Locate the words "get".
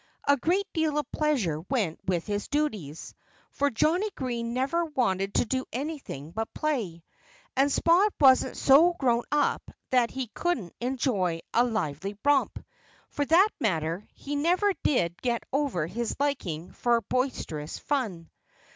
15.21-15.43